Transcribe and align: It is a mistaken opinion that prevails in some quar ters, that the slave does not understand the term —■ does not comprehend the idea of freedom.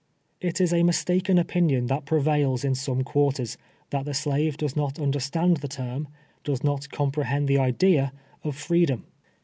It 0.41 0.59
is 0.59 0.73
a 0.73 0.81
mistaken 0.81 1.37
opinion 1.37 1.85
that 1.85 2.05
prevails 2.05 2.63
in 2.65 2.73
some 2.73 3.03
quar 3.03 3.33
ters, 3.33 3.55
that 3.91 4.03
the 4.05 4.15
slave 4.15 4.57
does 4.57 4.75
not 4.75 4.97
understand 4.99 5.57
the 5.57 5.67
term 5.67 6.07
—■ 6.41 6.43
does 6.43 6.63
not 6.63 6.89
comprehend 6.89 7.47
the 7.47 7.59
idea 7.59 8.11
of 8.43 8.55
freedom. 8.55 9.05